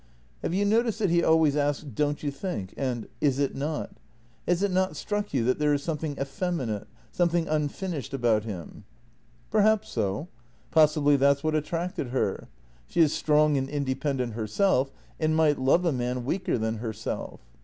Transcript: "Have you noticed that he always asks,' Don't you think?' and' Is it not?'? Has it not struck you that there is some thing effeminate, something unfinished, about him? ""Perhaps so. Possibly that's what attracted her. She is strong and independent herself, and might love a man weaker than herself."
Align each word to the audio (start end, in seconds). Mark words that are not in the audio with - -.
"Have 0.41 0.51
you 0.55 0.65
noticed 0.65 0.97
that 0.97 1.11
he 1.11 1.23
always 1.23 1.55
asks,' 1.55 1.83
Don't 1.95 2.23
you 2.23 2.31
think?' 2.31 2.73
and' 2.75 3.07
Is 3.21 3.37
it 3.37 3.53
not?'? 3.53 3.91
Has 4.47 4.63
it 4.63 4.71
not 4.71 4.95
struck 4.97 5.31
you 5.31 5.43
that 5.43 5.59
there 5.59 5.75
is 5.75 5.83
some 5.83 5.99
thing 5.99 6.17
effeminate, 6.19 6.87
something 7.13 7.47
unfinished, 7.47 8.11
about 8.11 8.43
him? 8.43 8.83
""Perhaps 9.51 9.89
so. 9.89 10.27
Possibly 10.71 11.17
that's 11.17 11.43
what 11.43 11.53
attracted 11.53 12.07
her. 12.07 12.47
She 12.87 13.01
is 13.01 13.13
strong 13.13 13.57
and 13.57 13.69
independent 13.69 14.33
herself, 14.33 14.91
and 15.19 15.35
might 15.35 15.59
love 15.59 15.85
a 15.85 15.91
man 15.91 16.25
weaker 16.25 16.57
than 16.57 16.77
herself." 16.77 17.41